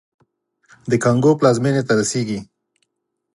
د 0.89 0.91
کانګو 1.03 1.31
پلازمېنې 1.39 1.81
ته 1.87 1.93
رسېږي. 1.99 2.39